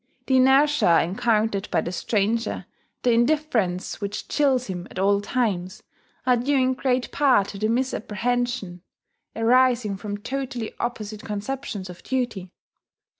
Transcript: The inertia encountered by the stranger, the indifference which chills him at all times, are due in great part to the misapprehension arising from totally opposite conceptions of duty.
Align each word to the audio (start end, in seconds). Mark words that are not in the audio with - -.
The 0.25 0.37
inertia 0.37 1.03
encountered 1.03 1.69
by 1.69 1.81
the 1.81 1.91
stranger, 1.91 2.65
the 3.03 3.11
indifference 3.11 4.01
which 4.01 4.27
chills 4.27 4.65
him 4.65 4.87
at 4.89 4.97
all 4.97 5.21
times, 5.21 5.83
are 6.25 6.35
due 6.37 6.57
in 6.57 6.73
great 6.73 7.11
part 7.11 7.49
to 7.49 7.59
the 7.59 7.67
misapprehension 7.69 8.81
arising 9.35 9.97
from 9.97 10.17
totally 10.17 10.73
opposite 10.79 11.21
conceptions 11.23 11.87
of 11.87 12.01
duty. 12.01 12.51